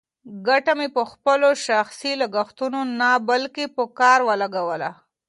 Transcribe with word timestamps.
ګټه 0.47 0.71
مې 0.79 0.87
په 0.95 1.03
خپلو 1.11 1.49
شخصي 1.65 2.11
لګښتونو 2.21 2.79
نه، 2.99 3.09
بلکې 3.29 3.65
په 3.75 3.83
کار 3.99 4.19
ولګوله. 4.29 4.89